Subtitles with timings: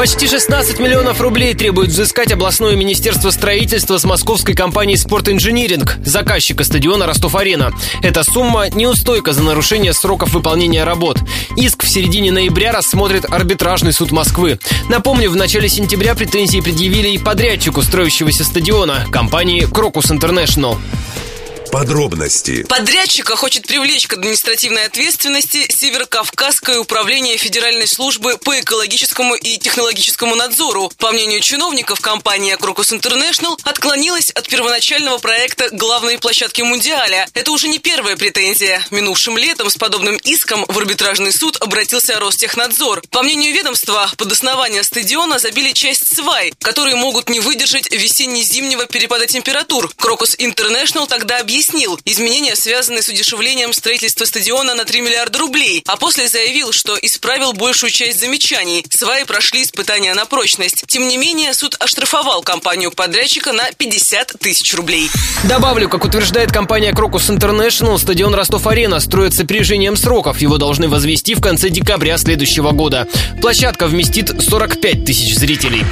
[0.00, 7.04] Почти 16 миллионов рублей требует взыскать областное министерство строительства с московской компанией «Спортинжиниринг», заказчика стадиона
[7.04, 7.74] «Ростов-Арена».
[8.02, 11.18] Эта сумма неустойка за нарушение сроков выполнения работ.
[11.54, 14.58] Иск в середине ноября рассмотрит арбитражный суд Москвы.
[14.88, 20.78] Напомню, в начале сентября претензии предъявили и подрядчику строящегося стадиона, компании «Крокус Интернешнл».
[21.70, 22.64] Подробности.
[22.64, 30.90] Подрядчика хочет привлечь к административной ответственности Северокавказское управление Федеральной службы по экологическому и технологическому надзору.
[30.98, 37.28] По мнению чиновников, компания Крокус Интернешнл отклонилась от первоначального проекта главной площадки Мундиаля.
[37.34, 38.84] Это уже не первая претензия.
[38.90, 43.02] Минувшим летом с подобным иском в арбитражный суд обратился Ростехнадзор.
[43.10, 49.26] По мнению ведомства, под основание стадиона забили часть свай, которые могут не выдержать весенне-зимнего перепада
[49.26, 49.88] температур.
[49.96, 55.82] Крокус Интернешнл тогда объяснил, объяснил изменения, связанные с удешевлением строительства стадиона на 3 миллиарда рублей,
[55.86, 58.82] а после заявил, что исправил большую часть замечаний.
[58.88, 60.84] Сваи прошли испытания на прочность.
[60.86, 65.10] Тем не менее, суд оштрафовал компанию-подрядчика на 50 тысяч рублей.
[65.44, 70.40] Добавлю, как утверждает компания Крокус Интернешнл, стадион Ростов-Арена строится с опережением сроков.
[70.40, 73.06] Его должны возвести в конце декабря следующего года.
[73.42, 75.84] Площадка вместит 45 тысяч зрителей.